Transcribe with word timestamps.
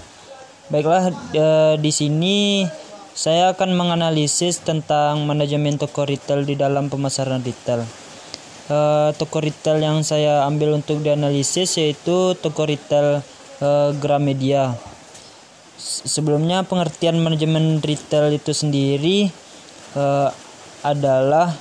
Baiklah, 0.67 1.15
eh, 1.31 1.79
di 1.79 1.91
sini 1.95 2.67
saya 3.15 3.55
akan 3.55 3.79
menganalisis 3.79 4.59
tentang 4.59 5.23
manajemen 5.23 5.79
toko 5.79 6.03
retail 6.03 6.43
di 6.43 6.59
dalam 6.59 6.91
pemasaran 6.91 7.39
retail 7.39 8.06
uh, 8.71 9.09
toko 9.15 9.43
retail 9.43 9.79
yang 9.79 10.03
saya 10.03 10.43
ambil 10.47 10.75
untuk 10.77 11.03
dianalisis 11.03 11.79
yaitu 11.79 12.35
toko 12.39 12.67
retail 12.67 13.23
uh, 13.63 13.89
Gramedia. 13.97 14.75
Sebelumnya 15.77 16.65
pengertian 16.65 17.21
manajemen 17.21 17.79
retail 17.79 18.33
itu 18.33 18.51
sendiri 18.51 19.29
uh, 19.93 20.33
adalah 20.81 21.53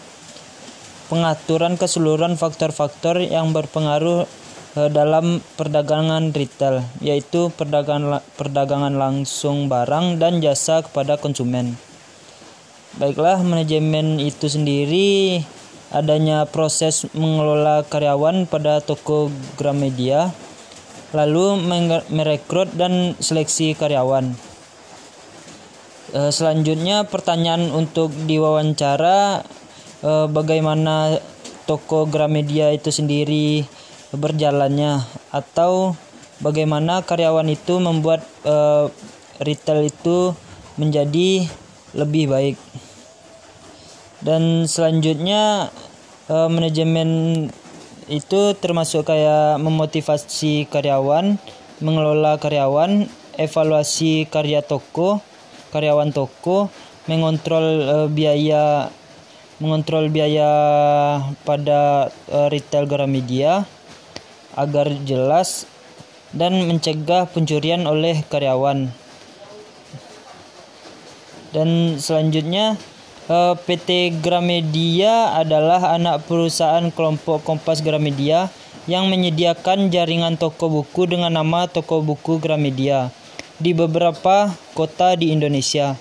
pengaturan 1.06 1.78
keseluruhan 1.78 2.34
faktor-faktor 2.34 3.22
yang 3.22 3.52
berpengaruh 3.54 4.26
uh, 4.74 4.88
dalam 4.90 5.44
perdagangan 5.54 6.32
retail, 6.32 6.82
yaitu 7.04 7.52
perdagangan 7.54 8.24
perdagangan 8.34 8.94
langsung 8.96 9.68
barang 9.70 10.18
dan 10.18 10.40
jasa 10.42 10.82
kepada 10.82 11.20
konsumen. 11.20 11.76
Baiklah, 12.96 13.44
manajemen 13.44 14.16
itu 14.16 14.48
sendiri 14.48 15.44
adanya 15.94 16.46
proses 16.50 17.06
mengelola 17.14 17.86
karyawan 17.86 18.50
pada 18.50 18.82
toko 18.82 19.30
Gramedia, 19.54 20.34
lalu 21.14 21.60
merekrut 22.10 22.74
dan 22.74 23.14
seleksi 23.22 23.78
karyawan. 23.78 24.34
Eh, 26.14 26.30
selanjutnya 26.30 27.06
pertanyaan 27.06 27.70
untuk 27.74 28.14
diwawancara 28.14 29.42
eh, 30.06 30.26
bagaimana 30.30 31.18
toko 31.66 32.06
Gramedia 32.06 32.70
itu 32.70 32.94
sendiri 32.94 33.66
berjalannya 34.14 35.02
atau 35.34 35.98
bagaimana 36.38 37.02
karyawan 37.02 37.50
itu 37.50 37.82
membuat 37.82 38.22
eh, 38.46 38.86
retail 39.42 39.90
itu 39.90 40.32
menjadi 40.78 41.50
lebih 41.96 42.30
baik 42.30 42.56
dan 44.26 44.66
selanjutnya 44.66 45.70
uh, 46.26 46.50
manajemen 46.50 47.46
itu 48.10 48.40
termasuk 48.58 49.06
kayak 49.06 49.62
memotivasi 49.62 50.66
karyawan, 50.66 51.38
mengelola 51.78 52.34
karyawan, 52.34 53.06
evaluasi 53.38 54.26
karya 54.26 54.66
toko, 54.66 55.22
karyawan 55.70 56.10
toko, 56.10 56.74
mengontrol 57.06 57.66
uh, 57.86 58.08
biaya 58.10 58.90
mengontrol 59.62 60.10
biaya 60.10 60.50
pada 61.46 62.10
uh, 62.26 62.50
retail 62.50 62.84
Gramedia 62.90 63.62
agar 64.58 64.90
jelas 65.06 65.70
dan 66.34 66.66
mencegah 66.66 67.30
pencurian 67.30 67.86
oleh 67.86 68.26
karyawan. 68.26 68.90
Dan 71.54 71.96
selanjutnya 71.96 72.76
PT 73.26 74.22
Gramedia 74.22 75.34
adalah 75.34 75.98
anak 75.98 76.30
perusahaan 76.30 76.86
kelompok 76.94 77.42
Kompas 77.42 77.82
Gramedia 77.82 78.54
yang 78.86 79.10
menyediakan 79.10 79.90
jaringan 79.90 80.38
toko 80.38 80.70
buku 80.70 81.10
dengan 81.10 81.34
nama 81.34 81.66
Toko 81.66 82.06
Buku 82.06 82.38
Gramedia 82.38 83.10
di 83.58 83.74
beberapa 83.74 84.54
kota 84.78 85.18
di 85.18 85.34
Indonesia. 85.34 85.98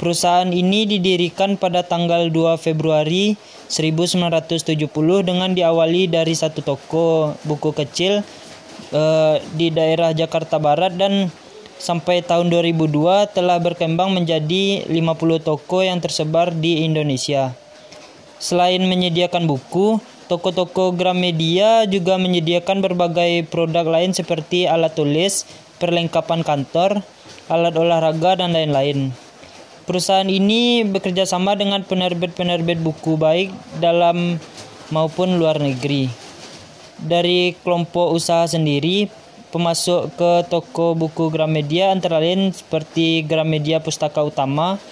Perusahaan 0.00 0.48
ini 0.48 0.88
didirikan 0.88 1.60
pada 1.60 1.84
tanggal 1.84 2.32
2 2.32 2.56
Februari 2.56 3.36
1970 3.68 4.88
dengan 5.20 5.52
diawali 5.52 6.08
dari 6.08 6.32
satu 6.32 6.64
toko 6.64 7.36
buku 7.44 7.76
kecil 7.76 8.24
uh, 8.96 9.36
di 9.52 9.68
daerah 9.68 10.16
Jakarta 10.16 10.56
Barat 10.56 10.96
dan 10.96 11.28
sampai 11.78 12.24
tahun 12.24 12.48
2002 12.50 13.34
telah 13.34 13.58
berkembang 13.60 14.14
menjadi 14.14 14.88
50 14.88 15.46
toko 15.46 15.78
yang 15.84 15.98
tersebar 16.00 16.54
di 16.54 16.86
Indonesia. 16.86 17.52
Selain 18.42 18.82
menyediakan 18.84 19.48
buku, 19.48 20.02
toko-toko 20.28 20.92
Gramedia 20.92 21.88
juga 21.88 22.20
menyediakan 22.20 22.84
berbagai 22.84 23.48
produk 23.48 23.84
lain 23.88 24.12
seperti 24.12 24.68
alat 24.68 24.92
tulis, 24.92 25.48
perlengkapan 25.80 26.44
kantor, 26.44 27.00
alat 27.48 27.74
olahraga, 27.76 28.40
dan 28.40 28.52
lain-lain. 28.52 29.12
Perusahaan 29.84 30.28
ini 30.28 30.80
bekerja 30.84 31.28
sama 31.28 31.56
dengan 31.60 31.84
penerbit-penerbit 31.84 32.80
buku 32.80 33.20
baik 33.20 33.52
dalam 33.84 34.40
maupun 34.88 35.36
luar 35.36 35.60
negeri. 35.60 36.08
Dari 37.00 37.52
kelompok 37.60 38.16
usaha 38.16 38.48
sendiri, 38.48 39.12
pemasok 39.54 40.18
ke 40.18 40.32
toko 40.50 40.98
buku 40.98 41.30
Gramedia 41.30 41.94
antara 41.94 42.18
lain 42.18 42.50
seperti 42.50 43.22
Gramedia 43.22 43.78
Pustaka 43.78 44.26
Utama, 44.26 44.82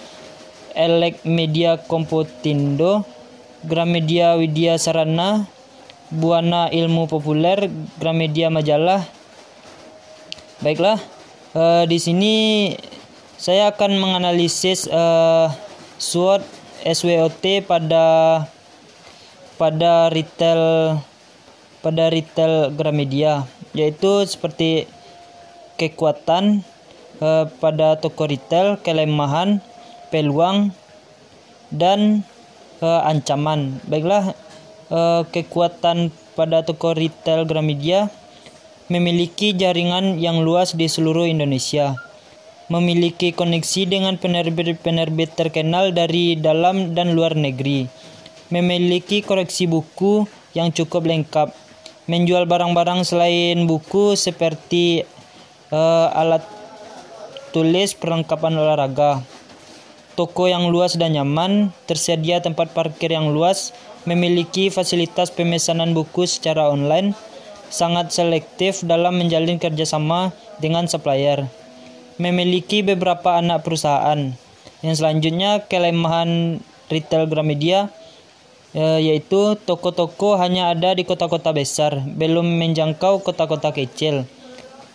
Elek 0.71 1.27
Media 1.27 1.75
Kompotindo, 1.75 3.03
Gramedia 3.67 4.39
Widya 4.39 4.79
Sarana, 4.79 5.51
Buana 6.07 6.71
Ilmu 6.71 7.11
Populer, 7.11 7.67
Gramedia 7.99 8.47
Majalah. 8.47 9.03
Baiklah, 10.63 10.95
uh, 11.59 11.83
di 11.83 11.99
sini 11.99 12.33
saya 13.35 13.75
akan 13.75 13.99
menganalisis 13.99 14.87
uh, 14.87 15.51
SWOT 15.99 16.39
SWOT 16.87 17.67
pada 17.67 18.05
pada 19.59 20.07
retail 20.07 20.95
pada 21.83 22.07
retail 22.07 22.71
Gramedia 22.71 23.43
yaitu 23.73 24.23
seperti 24.29 24.85
kekuatan 25.77 26.61
eh, 27.19 27.45
pada 27.57 27.97
toko 27.97 28.29
retail, 28.29 28.77
kelemahan, 28.79 29.59
peluang 30.13 30.71
dan 31.73 32.21
eh, 32.79 33.01
ancaman. 33.09 33.81
Baiklah, 33.89 34.37
eh, 34.93 35.21
kekuatan 35.27 36.13
pada 36.37 36.61
toko 36.65 36.93
retail 36.93 37.45
Gramedia 37.45 38.09
memiliki 38.89 39.57
jaringan 39.57 40.21
yang 40.21 40.45
luas 40.45 40.77
di 40.77 40.85
seluruh 40.85 41.25
Indonesia. 41.25 41.97
Memiliki 42.71 43.35
koneksi 43.35 43.85
dengan 43.85 44.15
penerbit-penerbit 44.15 45.35
terkenal 45.35 45.91
dari 45.91 46.39
dalam 46.39 46.95
dan 46.95 47.11
luar 47.11 47.35
negeri. 47.35 47.85
Memiliki 48.49 49.19
koleksi 49.19 49.67
buku 49.67 50.25
yang 50.55 50.71
cukup 50.71 51.05
lengkap 51.05 51.51
menjual 52.05 52.43
barang-barang 52.43 53.07
selain 53.07 53.63
buku 53.63 54.19
seperti 54.19 55.07
uh, 55.71 56.07
alat 56.11 56.43
tulis 57.55 57.95
perlengkapan 57.95 58.59
olahraga. 58.59 59.23
Toko 60.13 60.45
yang 60.45 60.69
luas 60.69 60.93
dan 60.93 61.17
nyaman, 61.17 61.73
tersedia 61.89 62.37
tempat 62.37 62.69
parkir 62.69 63.09
yang 63.09 63.33
luas, 63.33 63.73
memiliki 64.05 64.69
fasilitas 64.69 65.33
pemesanan 65.33 65.97
buku 65.97 66.29
secara 66.29 66.69
online, 66.69 67.17
sangat 67.73 68.13
selektif 68.13 68.85
dalam 68.85 69.17
menjalin 69.17 69.57
kerjasama 69.57 70.29
dengan 70.61 70.85
supplier, 70.85 71.49
memiliki 72.21 72.85
beberapa 72.85 73.41
anak 73.41 73.65
perusahaan. 73.65 74.37
Yang 74.85 74.95
selanjutnya, 75.01 75.65
kelemahan 75.65 76.61
retail 76.93 77.25
Gramedia 77.25 77.89
Eh, 78.73 79.05
yaitu 79.05 79.53
toko-toko 79.69 80.33
hanya 80.41 80.73
ada 80.73 80.97
di 80.97 81.05
kota-kota 81.05 81.53
besar, 81.53 82.01
belum 82.09 82.57
menjangkau 82.57 83.21
kota-kota 83.21 83.69
kecil. 83.69 84.25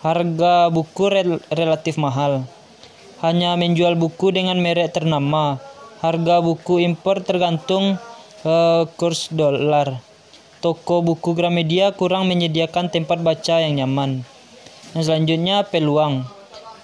Harga 0.02 0.66
buku 0.66 1.06
rel 1.06 1.38
relatif 1.54 1.94
mahal. 1.94 2.42
Hanya 3.22 3.54
menjual 3.54 3.94
buku 3.94 4.34
dengan 4.34 4.58
merek 4.58 4.98
ternama. 4.98 5.62
Harga 6.02 6.42
buku 6.42 6.82
impor 6.82 7.22
tergantung 7.22 8.02
uh, 8.42 8.82
kurs 8.98 9.30
dolar. 9.30 10.02
Toko 10.58 10.98
buku 10.98 11.38
Gramedia 11.38 11.94
kurang 11.94 12.26
menyediakan 12.26 12.90
tempat 12.90 13.22
baca 13.22 13.62
yang 13.62 13.78
nyaman. 13.78 14.26
Yang 14.98 15.06
selanjutnya 15.06 15.62
peluang. 15.62 16.26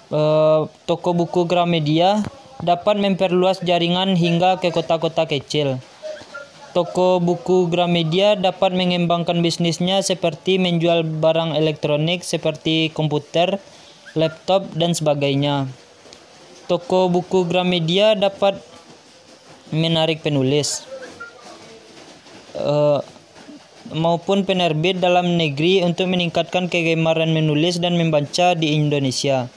Uh, 0.07 0.71
toko 0.87 1.11
buku 1.11 1.43
Gramedia 1.43 2.23
dapat 2.63 3.03
memperluas 3.03 3.59
jaringan 3.59 4.15
hingga 4.15 4.63
ke 4.63 4.71
kota-kota 4.71 5.27
kecil 5.27 5.83
Toko 6.75 7.23
buku 7.23 7.71
Gramedia 7.71 8.35
dapat 8.35 8.75
mengembangkan 8.75 9.39
bisnisnya 9.39 10.03
seperti 10.03 10.59
menjual 10.59 11.07
barang 11.07 11.55
elektronik 11.55 12.19
seperti 12.19 12.91
komputer, 12.91 13.63
laptop, 14.11 14.67
dan 14.75 14.91
sebagainya. 14.91 15.71
Toko 16.67 17.07
buku 17.07 17.47
Gramedia 17.47 18.19
dapat 18.19 18.59
menarik 19.71 20.19
penulis. 20.19 20.83
Uh, 22.51 22.99
maupun 23.95 24.43
penerbit 24.43 24.99
dalam 24.99 25.39
negeri 25.39 25.79
untuk 25.79 26.11
meningkatkan 26.11 26.67
kegemaran 26.67 27.31
menulis 27.31 27.79
dan 27.79 27.95
membaca 27.95 28.51
di 28.51 28.75
Indonesia. 28.75 29.47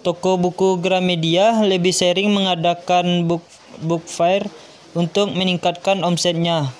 Toko 0.00 0.40
buku 0.40 0.80
Gramedia 0.80 1.60
lebih 1.60 1.92
sering 1.92 2.32
mengadakan 2.32 3.28
book, 3.28 3.44
book 3.84 4.08
fair 4.08 4.48
untuk 4.96 5.36
meningkatkan 5.36 6.00
omsetnya, 6.00 6.72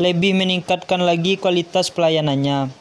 lebih 0.00 0.32
meningkatkan 0.32 1.04
lagi 1.04 1.36
kualitas 1.36 1.92
pelayanannya. 1.92 2.72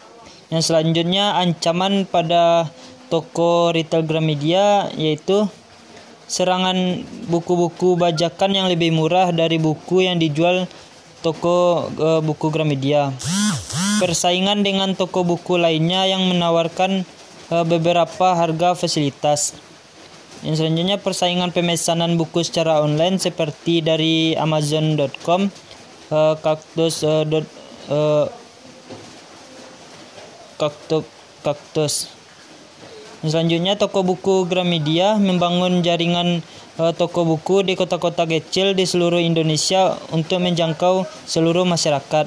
Yang 0.47 0.63
selanjutnya 0.71 1.35
ancaman 1.35 2.07
pada 2.07 2.71
toko 3.11 3.75
retail 3.75 4.07
Gramedia 4.07 4.87
yaitu 4.95 5.43
serangan 6.31 7.03
buku-buku 7.27 7.99
bajakan 7.99 8.55
yang 8.55 8.67
lebih 8.71 8.95
murah 8.95 9.35
dari 9.35 9.59
buku 9.59 10.07
yang 10.07 10.15
dijual 10.15 10.71
toko 11.19 11.91
uh, 11.99 12.23
buku 12.23 12.47
Gramedia. 12.47 13.11
Persaingan 13.99 14.63
dengan 14.63 14.95
toko 14.95 15.27
buku 15.27 15.59
lainnya 15.59 16.07
yang 16.07 16.23
menawarkan 16.31 17.03
uh, 17.51 17.67
beberapa 17.67 18.33
harga 18.33 18.73
fasilitas. 18.79 19.70
Yang 20.41 20.65
selanjutnya 20.65 20.97
persaingan 20.97 21.53
pemesanan 21.53 22.17
buku 22.17 22.41
secara 22.41 22.81
online 22.81 23.21
seperti 23.21 23.85
dari 23.85 24.33
Amazon.com, 24.33 25.53
uh, 26.09 26.33
Kaktus, 26.41 27.05
uh, 27.05 27.21
dot, 27.29 27.45
uh, 27.93 28.25
kaktus, 30.57 31.05
kaktus. 31.45 31.93
Selanjutnya 33.21 33.77
toko 33.77 34.01
buku 34.01 34.49
Gramedia 34.49 35.17
membangun 35.21 35.85
jaringan 35.85 36.41
uh, 36.81 36.89
toko 36.93 37.21
buku 37.21 37.61
di 37.61 37.77
kota-kota 37.77 38.25
kecil 38.25 38.73
di 38.73 38.89
seluruh 38.89 39.21
Indonesia 39.21 39.93
untuk 40.09 40.41
menjangkau 40.41 41.05
seluruh 41.29 41.69
masyarakat. 41.69 42.25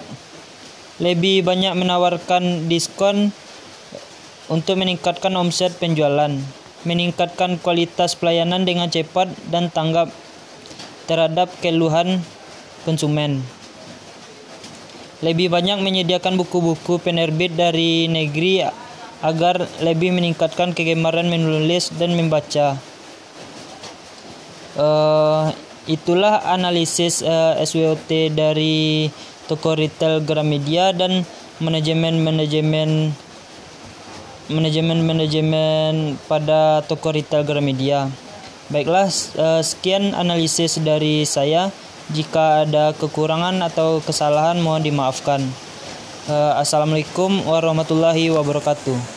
Lebih 1.03 1.43
banyak 1.43 1.75
menawarkan 1.75 2.71
diskon 2.71 3.35
untuk 4.47 4.79
meningkatkan 4.79 5.35
omset 5.35 5.75
penjualan 5.83 6.31
meningkatkan 6.85 7.61
kualitas 7.61 8.17
pelayanan 8.17 8.65
dengan 8.65 8.89
cepat 8.89 9.33
dan 9.49 9.69
tanggap 9.69 10.13
terhadap 11.05 11.53
keluhan 11.61 12.21
konsumen. 12.85 13.45
Lebih 15.25 15.49
banyak 15.49 15.81
menyediakan 15.81 16.37
buku-buku 16.37 17.01
penerbit 17.01 17.57
dari 17.57 18.09
negeri 18.13 18.65
agar 19.25 19.65
lebih 19.81 20.13
meningkatkan 20.13 20.77
kegemaran 20.77 21.33
menulis 21.33 21.89
dan 21.97 22.13
membaca. 22.13 22.77
Uh, 24.77 25.49
itulah 25.89 26.45
analisis 26.45 27.25
uh, 27.25 27.57
eh, 27.57 27.65
SWOT 27.65 28.37
dari 28.37 29.09
toko 29.49 29.79
retail 29.79 30.21
Gramedia 30.21 30.93
dan 30.93 31.25
manajemen-manajemen 31.63 33.15
manajemen-manajemen 34.53 36.21
pada 36.29 36.85
toko 36.85 37.15
retail 37.15 37.47
Gramedia. 37.47 38.13
Baiklah, 38.69 39.09
eh, 39.13 39.63
sekian 39.65 40.13
analisis 40.17 40.81
dari 40.81 41.25
saya. 41.25 41.73
Jika 42.13 42.69
ada 42.69 42.93
kekurangan 42.93 43.65
atau 43.65 44.05
kesalahan 44.05 44.61
mohon 44.61 44.85
dimaafkan. 44.85 45.41
Eh, 46.29 46.53
Assalamualaikum 46.61 47.45
warahmatullahi 47.49 48.29
wabarakatuh. 48.33 49.14